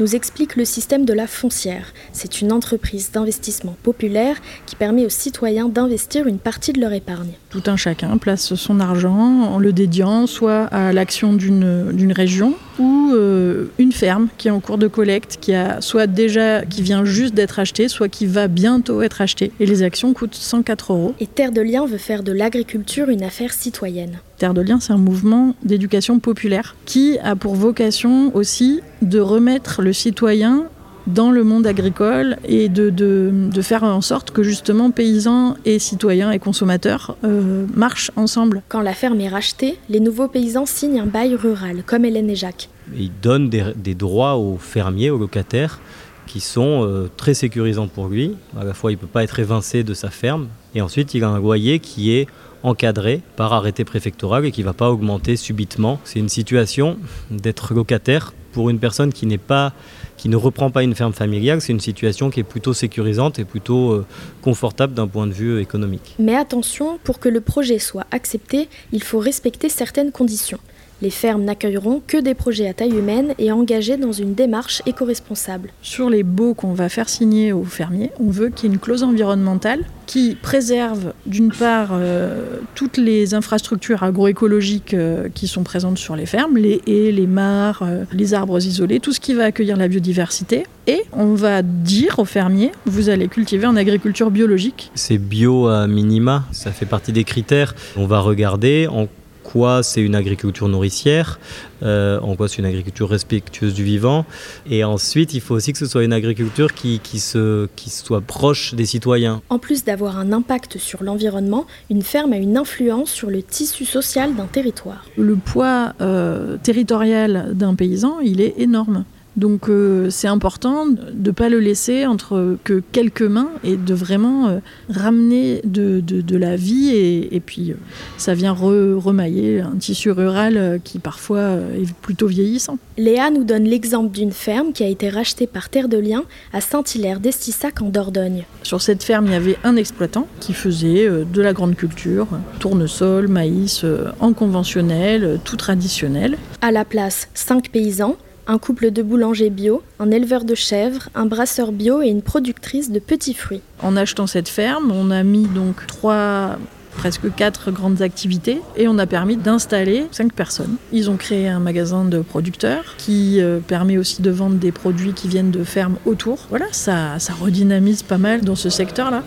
nous 0.00 0.14
expliquent 0.14 0.56
le 0.56 0.64
système 0.64 1.04
de 1.04 1.12
la 1.12 1.26
foncière. 1.26 1.92
C'est 2.12 2.40
une 2.40 2.52
entreprise 2.52 3.10
d'investissement 3.12 3.76
populaire 3.82 4.36
qui 4.66 4.76
permet 4.76 5.04
aux 5.04 5.10
citoyens 5.10 5.68
d'investir 5.68 6.26
une 6.26 6.38
partie 6.38 6.72
de 6.72 6.80
leur 6.80 6.92
épargne. 6.92 7.32
Tout 7.50 7.62
un 7.66 7.76
chacun 7.76 8.16
place 8.18 8.54
son 8.54 8.80
argent 8.80 9.42
en 9.42 9.58
le 9.58 9.72
dédiant 9.72 10.26
soit 10.26 10.64
à 10.64 10.92
l'action 10.92 11.32
d'une 11.32 11.92
d'une 11.92 12.12
région 12.12 12.54
ou 12.78 13.12
euh, 13.14 13.66
une 13.78 13.92
ferme 13.92 14.28
qui 14.36 14.48
est 14.48 14.50
en 14.50 14.60
cours 14.60 14.78
de 14.78 14.88
collecte, 14.88 15.38
qui 15.40 15.54
a 15.54 15.80
soit 15.80 16.06
déjà 16.06 16.64
qui 16.64 16.82
vient 16.82 17.04
juste 17.04 17.34
d'être 17.34 17.58
achetée, 17.58 17.88
soit 17.88 18.08
qui 18.08 18.26
va 18.26 18.48
bientôt 18.48 19.02
être 19.02 19.20
achetée. 19.20 19.52
Et 19.60 19.66
les 19.66 19.82
actions 19.82 20.12
coûtent 20.12 20.34
104 20.34 20.92
euros. 20.92 21.14
Et 21.20 21.26
Terre 21.26 21.52
de 21.52 21.60
Liens 21.60 21.86
veut 21.86 21.98
faire 21.98 22.22
de 22.22 22.32
l'agriculture 22.32 23.08
une 23.08 23.22
affaire 23.22 23.52
citoyenne. 23.52 24.18
Terre 24.38 24.54
de 24.54 24.60
Liens, 24.60 24.80
c'est 24.80 24.92
un 24.92 24.98
mouvement 24.98 25.54
d'éducation 25.64 26.18
populaire 26.18 26.76
qui 26.84 27.18
a 27.18 27.36
pour 27.36 27.54
vocation 27.54 28.34
aussi 28.34 28.80
de 29.02 29.18
remettre 29.18 29.82
le 29.82 29.92
citoyen 29.92 30.64
dans 31.06 31.30
le 31.30 31.44
monde 31.44 31.66
agricole 31.66 32.36
et 32.44 32.68
de, 32.68 32.90
de, 32.90 33.30
de 33.32 33.62
faire 33.62 33.84
en 33.84 34.00
sorte 34.00 34.32
que 34.32 34.42
justement 34.42 34.90
paysans 34.90 35.56
et 35.64 35.78
citoyens 35.78 36.32
et 36.32 36.38
consommateurs 36.38 37.16
euh, 37.24 37.64
marchent 37.74 38.10
ensemble. 38.16 38.62
Quand 38.68 38.80
la 38.80 38.92
ferme 38.92 39.20
est 39.20 39.28
rachetée, 39.28 39.78
les 39.88 40.00
nouveaux 40.00 40.28
paysans 40.28 40.66
signent 40.66 41.00
un 41.00 41.06
bail 41.06 41.36
rural, 41.36 41.84
comme 41.86 42.04
Hélène 42.04 42.28
et 42.28 42.34
Jacques. 42.34 42.68
Il 42.96 43.12
donne 43.22 43.48
des, 43.48 43.64
des 43.76 43.94
droits 43.94 44.36
aux 44.36 44.56
fermiers, 44.58 45.10
aux 45.10 45.18
locataires, 45.18 45.80
qui 46.26 46.40
sont 46.40 46.84
euh, 46.84 47.10
très 47.16 47.34
sécurisants 47.34 47.88
pour 47.88 48.08
lui. 48.08 48.36
À 48.58 48.64
la 48.64 48.74
fois, 48.74 48.92
il 48.92 48.96
ne 48.96 49.00
peut 49.00 49.06
pas 49.06 49.24
être 49.24 49.38
évincé 49.38 49.84
de 49.84 49.94
sa 49.94 50.10
ferme. 50.10 50.48
Et 50.74 50.80
ensuite, 50.80 51.14
il 51.14 51.24
a 51.24 51.28
un 51.28 51.38
loyer 51.38 51.78
qui 51.78 52.12
est 52.12 52.26
encadré 52.62 53.22
par 53.36 53.52
arrêté 53.52 53.84
préfectoral 53.84 54.44
et 54.44 54.50
qui 54.50 54.62
ne 54.62 54.66
va 54.66 54.72
pas 54.72 54.90
augmenter 54.90 55.36
subitement. 55.36 56.00
C'est 56.04 56.18
une 56.18 56.28
situation 56.28 56.98
d'être 57.30 57.74
locataire 57.74 58.34
pour 58.52 58.70
une 58.70 58.78
personne 58.78 59.12
qui 59.12 59.26
pas 59.38 59.72
qui 60.16 60.30
ne 60.30 60.36
reprend 60.36 60.70
pas 60.70 60.82
une 60.82 60.94
ferme 60.94 61.12
familiale, 61.12 61.60
c'est 61.60 61.72
une 61.72 61.80
situation 61.80 62.30
qui 62.30 62.40
est 62.40 62.42
plutôt 62.42 62.72
sécurisante 62.72 63.38
et 63.38 63.44
plutôt 63.44 63.92
euh, 63.92 64.06
confortable 64.40 64.94
d'un 64.94 65.06
point 65.06 65.26
de 65.26 65.32
vue 65.32 65.60
économique. 65.60 66.14
Mais 66.18 66.34
attention, 66.34 66.98
pour 67.04 67.20
que 67.20 67.28
le 67.28 67.42
projet 67.42 67.78
soit 67.78 68.06
accepté, 68.10 68.70
il 68.92 69.02
faut 69.02 69.18
respecter 69.18 69.68
certaines 69.68 70.12
conditions. 70.12 70.58
Les 71.02 71.10
fermes 71.10 71.44
n'accueilleront 71.44 72.00
que 72.06 72.16
des 72.16 72.32
projets 72.32 72.68
à 72.68 72.72
taille 72.72 72.96
humaine 72.96 73.34
et 73.38 73.52
engagés 73.52 73.98
dans 73.98 74.12
une 74.12 74.32
démarche 74.32 74.80
éco-responsable. 74.86 75.70
Sur 75.82 76.08
les 76.08 76.22
baux 76.22 76.54
qu'on 76.54 76.72
va 76.72 76.88
faire 76.88 77.10
signer 77.10 77.52
aux 77.52 77.64
fermiers, 77.64 78.10
on 78.18 78.30
veut 78.30 78.48
qu'il 78.48 78.70
y 78.70 78.72
ait 78.72 78.74
une 78.74 78.80
clause 78.80 79.02
environnementale 79.02 79.80
qui 80.06 80.36
préserve 80.40 81.12
d'une 81.26 81.52
part 81.52 81.90
euh, 81.92 82.60
toutes 82.74 82.96
les 82.96 83.34
infrastructures 83.34 84.04
agroécologiques 84.04 84.94
euh, 84.94 85.28
qui 85.34 85.48
sont 85.48 85.64
présentes 85.64 85.98
sur 85.98 86.16
les 86.16 86.24
fermes, 86.24 86.56
les 86.56 86.80
haies, 86.86 87.12
les 87.12 87.26
mares, 87.26 87.82
euh, 87.82 88.04
les 88.12 88.32
arbres 88.32 88.64
isolés, 88.64 89.00
tout 89.00 89.12
ce 89.12 89.20
qui 89.20 89.34
va 89.34 89.44
accueillir 89.44 89.76
la 89.76 89.88
biodiversité. 89.88 90.64
Et 90.86 91.02
on 91.12 91.34
va 91.34 91.60
dire 91.62 92.20
aux 92.20 92.24
fermiers, 92.24 92.72
vous 92.86 93.10
allez 93.10 93.28
cultiver 93.28 93.66
en 93.66 93.76
agriculture 93.76 94.30
biologique. 94.30 94.90
C'est 94.94 95.18
bio 95.18 95.66
à 95.66 95.86
minima, 95.88 96.44
ça 96.52 96.70
fait 96.70 96.86
partie 96.86 97.12
des 97.12 97.24
critères. 97.24 97.74
On 97.96 98.06
va 98.06 98.20
regarder 98.20 98.86
en 98.86 99.08
quoi 99.46 99.84
c'est 99.84 100.00
une 100.00 100.16
agriculture 100.16 100.68
nourricière, 100.68 101.38
euh, 101.84 102.18
en 102.20 102.34
quoi 102.34 102.48
c'est 102.48 102.58
une 102.58 102.64
agriculture 102.64 103.08
respectueuse 103.08 103.74
du 103.74 103.84
vivant. 103.84 104.26
Et 104.68 104.82
ensuite, 104.82 105.34
il 105.34 105.40
faut 105.40 105.54
aussi 105.54 105.72
que 105.72 105.78
ce 105.78 105.86
soit 105.86 106.02
une 106.02 106.12
agriculture 106.12 106.74
qui, 106.74 106.98
qui, 106.98 107.20
se, 107.20 107.68
qui 107.76 107.90
soit 107.90 108.20
proche 108.20 108.74
des 108.74 108.86
citoyens. 108.86 109.40
En 109.48 109.60
plus 109.60 109.84
d'avoir 109.84 110.18
un 110.18 110.32
impact 110.32 110.78
sur 110.78 111.04
l'environnement, 111.04 111.66
une 111.90 112.02
ferme 112.02 112.32
a 112.32 112.38
une 112.38 112.56
influence 112.56 113.10
sur 113.10 113.30
le 113.30 113.40
tissu 113.42 113.84
social 113.84 114.34
d'un 114.34 114.46
territoire. 114.46 115.04
Le 115.16 115.36
poids 115.36 115.92
euh, 116.00 116.56
territorial 116.62 117.50
d'un 117.54 117.76
paysan, 117.76 118.18
il 118.20 118.40
est 118.40 118.54
énorme. 118.58 119.04
Donc 119.36 119.68
euh, 119.68 120.08
c'est 120.10 120.28
important 120.28 120.86
de 120.86 121.12
ne 121.14 121.30
pas 121.30 121.48
le 121.48 121.60
laisser 121.60 122.06
entre 122.06 122.56
que 122.64 122.82
quelques 122.92 123.22
mains 123.22 123.50
et 123.64 123.76
de 123.76 123.94
vraiment 123.94 124.48
euh, 124.48 124.58
ramener 124.88 125.60
de, 125.64 126.00
de, 126.00 126.22
de, 126.22 126.36
la 126.36 126.56
vie 126.56 126.90
et, 126.90 127.36
et 127.36 127.40
puis 127.40 127.72
euh, 127.72 127.76
ça 128.16 128.34
vient 128.34 128.52
re, 128.52 128.96
remailler 128.96 129.60
un 129.60 129.76
tissu 129.76 130.10
rural 130.10 130.80
qui 130.84 130.98
parfois 130.98 131.50
est 131.78 131.92
plutôt 132.00 132.26
vieillissant. 132.26 132.78
Léa 132.96 133.30
nous 133.30 133.44
donne 133.44 133.64
l'exemple 133.64 134.10
d'une 134.10 134.32
ferme 134.32 134.72
qui 134.72 134.84
a 134.84 134.88
été 134.88 135.10
rachetée 135.10 135.46
par 135.46 135.68
Terre 135.68 135.88
de 135.88 135.98
Liens 135.98 136.24
à 136.52 136.62
Saint-Hilaire 136.62 137.20
d'Estissac 137.20 137.82
en 137.82 137.90
Dordogne. 137.90 138.44
Sur 138.62 138.80
cette 138.80 139.02
ferme, 139.02 139.26
il 139.26 139.32
y 139.32 139.36
avait 139.36 139.58
un 139.64 139.76
exploitant 139.76 140.26
qui 140.40 140.54
faisait 140.54 141.08
de 141.08 141.42
la 141.42 141.52
grande 141.52 141.76
culture, 141.76 142.26
tournesol, 142.58 143.28
maïs, 143.28 143.84
en 144.20 144.32
conventionnel, 144.32 145.38
tout 145.44 145.56
traditionnel. 145.56 146.38
À 146.62 146.72
la 146.72 146.84
place, 146.84 147.28
cinq 147.34 147.70
paysans 147.70 148.16
un 148.46 148.58
couple 148.58 148.90
de 148.90 149.02
boulangers 149.02 149.50
bio, 149.50 149.82
un 149.98 150.10
éleveur 150.10 150.44
de 150.44 150.54
chèvres, 150.54 151.08
un 151.14 151.26
brasseur 151.26 151.72
bio 151.72 152.02
et 152.02 152.08
une 152.08 152.22
productrice 152.22 152.90
de 152.90 152.98
petits 152.98 153.34
fruits. 153.34 153.62
En 153.82 153.96
achetant 153.96 154.26
cette 154.26 154.48
ferme, 154.48 154.92
on 154.92 155.10
a 155.10 155.22
mis 155.22 155.46
donc 155.46 155.86
trois 155.86 156.58
presque 156.96 157.34
quatre 157.34 157.70
grandes 157.70 158.00
activités 158.00 158.62
et 158.76 158.88
on 158.88 158.98
a 158.98 159.06
permis 159.06 159.36
d'installer 159.36 160.06
cinq 160.12 160.32
personnes. 160.32 160.76
Ils 160.92 161.10
ont 161.10 161.16
créé 161.16 161.46
un 161.48 161.60
magasin 161.60 162.04
de 162.04 162.20
producteurs 162.20 162.94
qui 162.96 163.40
euh, 163.40 163.58
permet 163.60 163.98
aussi 163.98 164.22
de 164.22 164.30
vendre 164.30 164.56
des 164.56 164.72
produits 164.72 165.12
qui 165.12 165.28
viennent 165.28 165.50
de 165.50 165.62
fermes 165.62 165.96
autour. 166.06 166.38
Voilà, 166.48 166.66
ça, 166.72 167.18
ça 167.18 167.34
redynamise 167.34 168.02
pas 168.02 168.18
mal 168.18 168.40
dans 168.42 168.56
ce 168.56 168.70
secteur-là. 168.70 169.22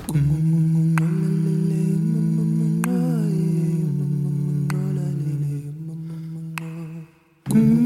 Don't 7.51 7.78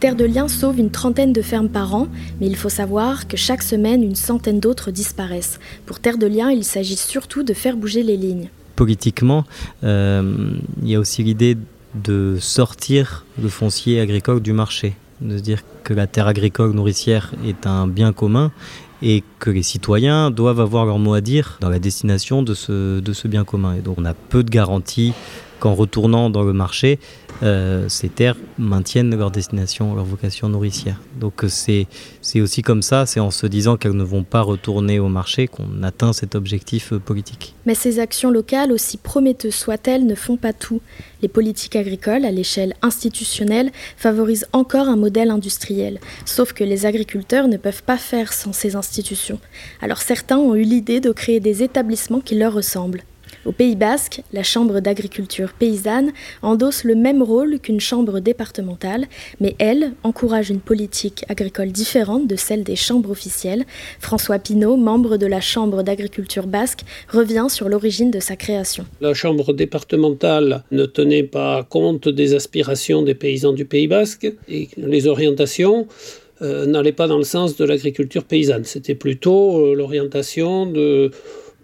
Terre 0.00 0.14
de 0.14 0.24
Liens 0.24 0.46
sauve 0.46 0.78
une 0.78 0.92
trentaine 0.92 1.32
de 1.32 1.42
fermes 1.42 1.68
par 1.68 1.92
an, 1.92 2.06
mais 2.40 2.46
il 2.46 2.54
faut 2.54 2.68
savoir 2.68 3.26
que 3.26 3.36
chaque 3.36 3.62
semaine, 3.62 4.04
une 4.04 4.14
centaine 4.14 4.60
d'autres 4.60 4.92
disparaissent. 4.92 5.58
Pour 5.86 5.98
Terre 5.98 6.18
de 6.18 6.26
Liens, 6.28 6.52
il 6.52 6.62
s'agit 6.62 6.94
surtout 6.94 7.42
de 7.42 7.52
faire 7.52 7.76
bouger 7.76 8.04
les 8.04 8.16
lignes. 8.16 8.48
Politiquement, 8.76 9.44
euh, 9.82 10.52
il 10.82 10.88
y 10.88 10.94
a 10.94 11.00
aussi 11.00 11.24
l'idée 11.24 11.56
de 11.96 12.36
sortir 12.38 13.24
le 13.42 13.48
foncier 13.48 13.98
agricole 13.98 14.40
du 14.40 14.52
marché, 14.52 14.94
de 15.20 15.36
se 15.36 15.42
dire 15.42 15.62
que 15.82 15.94
la 15.94 16.06
terre 16.06 16.28
agricole 16.28 16.74
nourricière 16.74 17.32
est 17.44 17.66
un 17.66 17.88
bien 17.88 18.12
commun 18.12 18.52
et 19.02 19.24
que 19.40 19.50
les 19.50 19.64
citoyens 19.64 20.30
doivent 20.30 20.60
avoir 20.60 20.86
leur 20.86 21.00
mot 21.00 21.14
à 21.14 21.20
dire 21.20 21.58
dans 21.60 21.70
la 21.70 21.80
destination 21.80 22.44
de 22.44 22.54
ce, 22.54 23.00
de 23.00 23.12
ce 23.12 23.26
bien 23.26 23.44
commun. 23.44 23.74
Et 23.74 23.80
donc 23.80 23.96
on 23.98 24.04
a 24.04 24.14
peu 24.14 24.44
de 24.44 24.50
garanties 24.50 25.12
qu'en 25.58 25.74
retournant 25.74 26.30
dans 26.30 26.42
le 26.42 26.52
marché, 26.52 26.98
euh, 27.42 27.88
ces 27.88 28.08
terres 28.08 28.36
maintiennent 28.58 29.14
leur 29.14 29.30
destination, 29.30 29.94
leur 29.94 30.04
vocation 30.04 30.48
nourricière. 30.48 31.00
Donc 31.20 31.44
euh, 31.44 31.48
c'est 31.48 32.40
aussi 32.40 32.62
comme 32.62 32.82
ça, 32.82 33.06
c'est 33.06 33.20
en 33.20 33.30
se 33.30 33.46
disant 33.46 33.76
qu'elles 33.76 33.92
ne 33.92 34.04
vont 34.04 34.24
pas 34.24 34.40
retourner 34.40 34.98
au 34.98 35.08
marché 35.08 35.46
qu'on 35.46 35.82
atteint 35.82 36.12
cet 36.12 36.34
objectif 36.34 36.92
euh, 36.92 36.98
politique. 36.98 37.54
Mais 37.64 37.74
ces 37.74 38.00
actions 38.00 38.30
locales, 38.30 38.72
aussi 38.72 38.96
prometteuses 38.96 39.54
soient-elles, 39.54 40.04
ne 40.04 40.16
font 40.16 40.36
pas 40.36 40.52
tout. 40.52 40.80
Les 41.22 41.28
politiques 41.28 41.76
agricoles, 41.76 42.24
à 42.24 42.32
l'échelle 42.32 42.74
institutionnelle, 42.82 43.70
favorisent 43.96 44.48
encore 44.52 44.88
un 44.88 44.96
modèle 44.96 45.30
industriel. 45.30 46.00
Sauf 46.24 46.52
que 46.52 46.64
les 46.64 46.86
agriculteurs 46.86 47.46
ne 47.46 47.56
peuvent 47.56 47.84
pas 47.84 47.98
faire 47.98 48.32
sans 48.32 48.52
ces 48.52 48.74
institutions. 48.74 49.38
Alors 49.80 49.98
certains 49.98 50.38
ont 50.38 50.56
eu 50.56 50.62
l'idée 50.62 51.00
de 51.00 51.12
créer 51.12 51.38
des 51.38 51.62
établissements 51.62 52.20
qui 52.20 52.34
leur 52.34 52.52
ressemblent. 52.52 53.02
Au 53.46 53.52
Pays 53.52 53.76
Basque, 53.76 54.22
la 54.32 54.42
Chambre 54.42 54.80
d'agriculture 54.80 55.52
paysanne 55.52 56.12
endosse 56.42 56.84
le 56.84 56.94
même 56.94 57.22
rôle 57.22 57.60
qu'une 57.60 57.80
chambre 57.80 58.20
départementale, 58.20 59.06
mais 59.40 59.54
elle 59.58 59.92
encourage 60.02 60.50
une 60.50 60.60
politique 60.60 61.24
agricole 61.28 61.70
différente 61.70 62.26
de 62.26 62.36
celle 62.36 62.64
des 62.64 62.76
chambres 62.76 63.10
officielles. 63.10 63.64
François 64.00 64.38
Pinault, 64.38 64.76
membre 64.76 65.16
de 65.16 65.26
la 65.26 65.40
Chambre 65.40 65.82
d'agriculture 65.82 66.46
basque, 66.46 66.80
revient 67.08 67.46
sur 67.48 67.68
l'origine 67.68 68.10
de 68.10 68.20
sa 68.20 68.36
création. 68.36 68.84
La 69.00 69.14
Chambre 69.14 69.52
départementale 69.52 70.64
ne 70.70 70.84
tenait 70.84 71.22
pas 71.22 71.62
compte 71.62 72.08
des 72.08 72.34
aspirations 72.34 73.02
des 73.02 73.14
paysans 73.14 73.52
du 73.52 73.64
Pays 73.64 73.88
basque 73.88 74.32
et 74.48 74.68
les 74.76 75.06
orientations 75.06 75.86
euh, 76.40 76.66
n'allaient 76.66 76.92
pas 76.92 77.08
dans 77.08 77.18
le 77.18 77.24
sens 77.24 77.56
de 77.56 77.64
l'agriculture 77.64 78.24
paysanne. 78.24 78.64
C'était 78.64 78.94
plutôt 78.94 79.58
euh, 79.58 79.74
l'orientation 79.74 80.66
de 80.66 81.10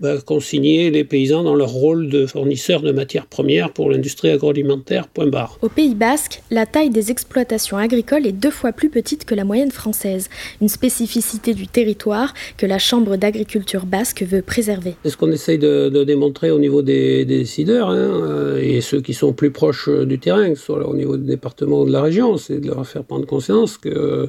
bah, 0.00 0.20
consigner 0.20 0.90
les 0.90 1.04
paysans 1.04 1.44
dans 1.44 1.54
leur 1.54 1.70
rôle 1.70 2.08
de 2.08 2.26
fournisseurs 2.26 2.82
de 2.82 2.90
matières 2.90 3.26
premières 3.26 3.72
pour 3.72 3.90
l'industrie 3.90 4.30
agroalimentaire, 4.30 5.06
point 5.06 5.26
barre. 5.26 5.58
Au 5.62 5.68
Pays 5.68 5.94
basque, 5.94 6.42
la 6.50 6.66
taille 6.66 6.90
des 6.90 7.10
exploitations 7.10 7.76
agricoles 7.76 8.26
est 8.26 8.32
deux 8.32 8.50
fois 8.50 8.72
plus 8.72 8.90
petite 8.90 9.24
que 9.24 9.34
la 9.34 9.44
moyenne 9.44 9.70
française, 9.70 10.28
une 10.60 10.68
spécificité 10.68 11.54
du 11.54 11.68
territoire 11.68 12.34
que 12.56 12.66
la 12.66 12.78
Chambre 12.78 13.16
d'agriculture 13.16 13.86
basque 13.86 14.22
veut 14.22 14.42
préserver. 14.42 14.96
C'est 15.04 15.10
ce 15.10 15.16
qu'on 15.16 15.30
essaye 15.30 15.58
de, 15.58 15.88
de, 15.88 16.04
démontrer 16.04 16.50
au 16.50 16.58
niveau 16.58 16.82
des, 16.82 17.24
des 17.24 17.38
décideurs 17.38 17.90
hein, 17.90 17.96
euh, 17.96 18.60
et 18.60 18.80
ceux 18.80 19.00
qui 19.00 19.14
sont 19.14 19.32
plus 19.32 19.50
proches 19.50 19.88
du 19.88 20.18
terrain, 20.18 20.50
que 20.50 20.58
ce 20.58 20.64
soit 20.64 20.86
au 20.88 20.96
niveau 20.96 21.16
du 21.16 21.24
département 21.24 21.82
ou 21.82 21.86
de 21.86 21.92
la 21.92 22.02
région, 22.02 22.36
c'est 22.36 22.60
de 22.60 22.66
leur 22.66 22.86
faire 22.86 23.04
prendre 23.04 23.26
conscience 23.26 23.78
que 23.78 24.28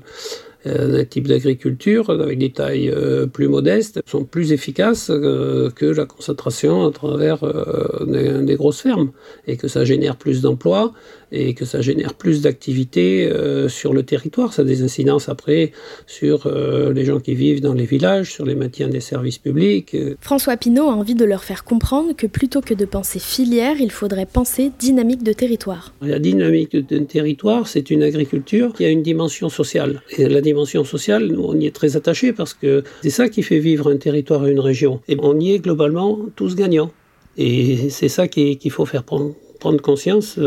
euh, 0.68 1.02
un 1.02 1.06
type 1.06 1.28
d'agriculture 1.28 2.10
avec 2.10 2.40
des 2.40 2.52
tailles 2.52 2.90
euh, 2.90 3.28
plus 3.28 3.48
modestes 3.48 4.02
sont 4.06 4.24
plus 4.24 4.52
efficaces 4.52 5.10
euh, 5.10 5.70
que 5.70 5.86
la 5.86 6.06
concentration 6.06 6.86
à 6.88 6.92
travers 6.92 7.44
euh, 7.44 8.06
des, 8.06 8.44
des, 8.44 8.56
grosses 8.56 8.82
fermes. 8.82 9.12
Et 9.48 9.58
que 9.58 9.68
ça 9.68 9.86
génère 9.86 10.16
plus 10.16 10.42
d'emplois 10.42 10.94
et 11.36 11.54
que 11.54 11.66
ça 11.66 11.82
génère 11.82 12.14
plus 12.14 12.42
d'activités 12.42 13.30
euh, 13.30 13.68
sur 13.70 13.94
le 13.94 14.04
territoire. 14.04 14.54
Ça 14.54 14.62
a 14.62 14.66
des 14.66 14.82
incidences 14.82 15.30
après 15.30 15.72
sur 16.08 16.48
euh, 16.48 16.94
les 16.94 17.06
gens 17.06 17.20
qui 17.20 17.36
vivent 17.36 17.62
dans 17.62 17.74
les 17.74 17.86
villages, 17.86 18.32
sur 18.32 18.46
les 18.46 18.56
maintiens 18.56 18.88
des 18.88 19.00
services 19.02 19.38
publics. 19.38 19.96
François 20.20 20.58
Pinault 20.58 20.90
a 20.90 20.94
envie 20.94 21.16
de 21.16 21.26
leur 21.26 21.44
faire 21.44 21.64
comprendre 21.64 22.16
que 22.16 22.28
plutôt 22.28 22.62
que 22.62 22.74
de 22.74 22.86
penser 22.86 23.20
filière, 23.20 23.76
il 23.80 23.92
faudrait 23.92 24.26
penser 24.26 24.72
dynamique 24.80 25.24
de 25.24 25.34
territoire. 25.34 25.94
La 26.02 26.20
dynamique 26.20 26.76
d'un 26.76 27.04
territoire, 27.04 27.68
c'est 27.68 27.90
une 27.90 28.04
agriculture 28.04 28.74
qui 28.74 28.86
a 28.86 28.90
une 28.90 29.04
dimension 29.04 29.50
sociale. 29.50 30.02
Et 30.18 30.28
la 30.28 30.42
dimension 30.42 30.84
sociale, 30.84 31.28
nous, 31.28 31.44
on 31.44 31.60
y 31.60 31.66
est 31.66 31.76
très 31.76 31.98
attaché 31.98 32.34
parce 32.34 32.54
que 32.54 32.84
c'est 33.02 33.10
ça 33.10 33.30
qui 33.30 33.44
fait 33.44 33.60
vivre 33.60 33.92
un 33.92 33.98
territoire 33.98 34.48
et 34.48 34.52
une 34.52 34.60
région. 34.60 35.02
Et 35.08 35.18
on 35.20 35.40
y 35.40 35.54
est 35.54 35.60
globalement 35.60 36.20
tous 36.36 36.56
gagnants. 36.56 36.92
Et 37.38 37.90
c'est 37.90 38.10
ça 38.10 38.28
qu'il 38.28 38.58
qu 38.58 38.70
faut 38.70 38.86
faire 38.86 39.04
prendre, 39.04 39.34
prendre 39.60 39.82
conscience. 39.82 40.40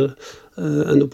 Euh. 0.58 1.06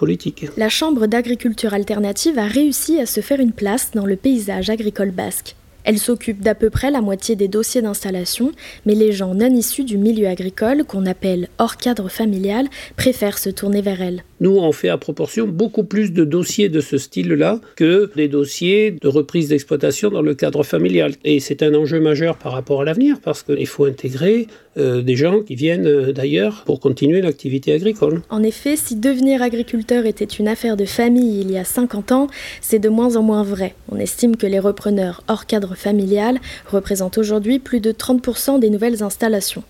La 0.57 0.69
Chambre 0.69 1.07
d'agriculture 1.07 1.75
alternative 1.75 2.39
a 2.39 2.47
réussi 2.47 3.01
à 3.01 3.07
se 3.07 3.21
faire 3.21 3.41
une 3.41 3.53
place 3.53 3.91
dans 3.95 4.07
le 4.07 4.17
paysage 4.17 4.71
agricole 4.71 5.11
basque. 5.11 5.57
Elle 5.85 5.99
s'occupe 5.99 6.41
d'à 6.41 6.55
peu 6.55 6.71
près 6.71 6.91
la 6.91 7.03
moitié 7.03 7.37
des 7.37 7.47
dossiers 7.47 7.83
d'installation, 7.83 8.53
mais 8.87 8.95
les 8.95 9.13
gens 9.13 9.35
non 9.35 9.55
issus 9.55 9.85
du 9.85 9.99
milieu 9.99 10.27
agricole, 10.27 10.85
qu'on 10.85 11.05
appelle 11.05 11.49
hors 11.59 11.77
cadre 11.77 12.09
familial, 12.09 12.69
préfèrent 12.97 13.39
se 13.39 13.51
tourner 13.51 13.83
vers 13.83 14.01
elle. 14.01 14.25
Nous, 14.45 14.59
on 14.59 14.73
fait 14.73 14.91
à 14.91 14.99
proportion 14.99 15.49
beaucoup 15.49 15.85
plus 15.85 16.13
de 16.13 16.23
dossiers 16.23 16.69
de 16.69 16.81
ce 16.81 16.99
style-là 16.99 17.61
que 17.77 18.11
des 18.15 18.29
dossiers 18.29 18.91
de 18.91 19.09
reprise 19.09 19.49
d'exploitation 19.49 20.11
dans 20.11 20.21
le 20.21 20.35
cadre 20.35 20.63
familial. 20.63 21.15
Et 21.25 21.41
c'est 21.41 21.63
un 21.63 21.75
enjeu 21.75 21.99
majeur 21.99 22.37
par 22.37 22.53
rapport 22.53 22.83
à 22.83 22.85
l'avenir, 22.85 23.17
parce 23.23 23.43
qu'il 23.43 23.67
faut 23.67 23.87
intégrer 23.87 24.47
euh, 24.77 25.01
des 25.01 25.17
gens 25.17 25.41
qui 25.41 25.55
viennent 25.55 25.87
euh, 25.87 26.13
d'ailleurs 26.13 26.65
pour 26.67 26.79
continuer 26.79 27.23
l'activité 27.23 27.73
agricole. 27.73 28.21
En 28.29 28.43
effet, 28.43 28.77
si 28.77 28.97
devenir 28.97 29.41
agriculteur 29.41 30.05
était 30.05 30.27
une 30.27 30.49
affaire 30.49 30.77
de 30.77 30.85
famille 30.85 31.41
il 31.41 31.51
y 31.51 31.57
a 31.57 31.65
50 31.65 32.13
ans, 32.13 32.27
c'est 32.61 32.79
de 32.79 32.91
moins 32.91 33.17
en 33.17 33.23
moins 33.23 33.45
vrai. 33.45 33.75
On 33.91 33.97
estime 33.97 34.37
que 34.37 34.47
les 34.47 34.59
repreneurs 34.59 35.25
hors 35.27 35.47
cadre 35.47 35.75
familial 35.75 36.39
représentent 36.71 37.17
aujourd'hui 37.17 37.61
plus 37.61 37.81
de 37.81 37.93
30% 37.93 38.61
des 38.61 38.69
nouvelles 38.69 39.03
installations. 39.03 39.65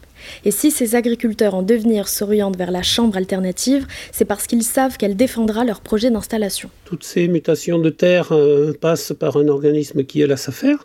Et 0.45 0.51
si 0.51 0.71
ces 0.71 0.95
agriculteurs 0.95 1.55
en 1.55 1.63
devenir 1.63 2.09
s'orientent 2.09 2.57
vers 2.57 2.71
la 2.71 2.83
chambre 2.83 3.17
alternative, 3.17 3.87
c'est 4.13 4.25
parce 4.25 4.47
qu'ils 4.47 4.63
savent 4.63 4.97
qu'elle 4.97 5.17
défendra 5.17 5.65
leur 5.65 5.81
projet 5.81 6.11
d'installation. 6.11 6.71
Toutes 6.85 7.05
ces 7.05 7.29
mutations 7.29 7.79
de 7.79 7.91
terre 7.91 8.33
euh, 8.33 8.73
passent 8.79 9.13
par 9.19 9.37
un 9.37 9.49
organisme 9.49 10.05
qui 10.05 10.21
est 10.21 10.27
la 10.27 10.37
SAFER. 10.37 10.77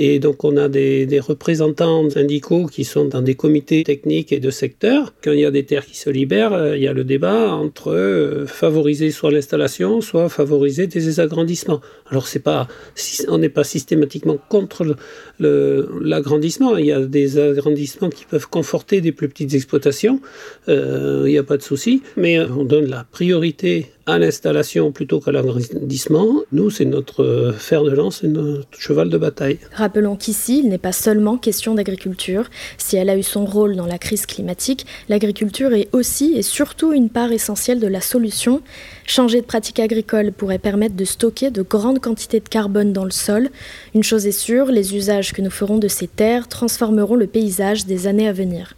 Et 0.00 0.20
donc 0.20 0.44
on 0.44 0.56
a 0.56 0.68
des, 0.68 1.18
représentants 1.18 2.08
syndicaux 2.08 2.66
qui 2.66 2.84
sont 2.84 3.06
dans 3.06 3.20
des 3.20 3.34
comités 3.34 3.82
techniques 3.82 4.32
et 4.32 4.38
de 4.38 4.50
secteur. 4.50 5.12
Quand 5.24 5.32
il 5.32 5.40
y 5.40 5.44
a 5.44 5.50
des 5.50 5.64
terres 5.64 5.84
qui 5.84 5.96
se 5.96 6.08
libèrent, 6.08 6.52
euh, 6.52 6.76
il 6.76 6.82
y 6.84 6.86
a 6.86 6.92
le 6.92 7.02
débat 7.02 7.52
entre 7.52 7.92
euh, 7.92 8.46
favoriser 8.46 9.10
soit 9.10 9.32
l'installation, 9.32 10.00
soit 10.00 10.28
favoriser 10.28 10.86
des 10.86 11.18
agrandissements. 11.18 11.80
Alors 12.10 12.28
c'est 12.28 12.38
pas, 12.38 12.68
on 13.26 13.38
n'est 13.38 13.48
pas 13.48 13.64
systématiquement 13.64 14.38
contre 14.48 14.94
l'agrandissement. 15.40 16.76
Il 16.76 16.86
y 16.86 16.92
a 16.92 17.00
des 17.00 17.38
agrandissements 17.38 18.10
qui 18.10 18.24
peuvent 18.24 18.48
conforter 18.48 19.00
des 19.00 19.12
plus 19.12 19.28
petites 19.28 19.54
exploitations. 19.54 20.20
Euh, 20.68 21.24
il 21.26 21.32
n'y 21.32 21.38
a 21.38 21.42
pas 21.42 21.56
de 21.56 21.62
souci. 21.62 22.02
Mais 22.16 22.40
on 22.40 22.64
donne 22.64 22.86
la 22.86 23.04
priorité 23.10 23.90
à 24.06 24.18
l'installation 24.18 24.90
plutôt 24.90 25.20
qu'à 25.20 25.32
l'agrandissement. 25.32 26.42
Nous, 26.50 26.70
c'est 26.70 26.86
notre 26.86 27.54
fer 27.56 27.84
de 27.84 27.90
lance 27.90 28.24
et 28.24 28.28
notre 28.28 28.66
cheval 28.78 29.10
de 29.10 29.18
bataille. 29.18 29.58
Rappelons 29.74 30.16
qu'ici, 30.16 30.60
il 30.64 30.70
n'est 30.70 30.78
pas 30.78 30.92
seulement 30.92 31.36
question 31.36 31.74
d'agriculture. 31.74 32.48
Si 32.78 32.96
elle 32.96 33.10
a 33.10 33.18
eu 33.18 33.22
son 33.22 33.44
rôle 33.44 33.76
dans 33.76 33.86
la 33.86 33.98
crise 33.98 34.24
climatique, 34.24 34.86
l'agriculture 35.10 35.74
est 35.74 35.88
aussi 35.92 36.32
et 36.36 36.42
surtout 36.42 36.92
une 36.92 37.10
part 37.10 37.32
essentielle 37.32 37.80
de 37.80 37.86
la 37.86 38.00
solution. 38.00 38.62
Changer 39.08 39.40
de 39.40 39.46
pratique 39.46 39.80
agricole 39.80 40.32
pourrait 40.32 40.58
permettre 40.58 40.94
de 40.94 41.06
stocker 41.06 41.50
de 41.50 41.62
grandes 41.62 41.98
quantités 41.98 42.40
de 42.40 42.48
carbone 42.48 42.92
dans 42.92 43.06
le 43.06 43.10
sol. 43.10 43.48
Une 43.94 44.02
chose 44.02 44.26
est 44.26 44.32
sûre, 44.32 44.66
les 44.66 44.94
usages 44.94 45.32
que 45.32 45.40
nous 45.40 45.50
ferons 45.50 45.78
de 45.78 45.88
ces 45.88 46.06
terres 46.06 46.46
transformeront 46.46 47.16
le 47.16 47.26
paysage 47.26 47.86
des 47.86 48.06
années 48.06 48.28
à 48.28 48.34
venir. 48.34 48.77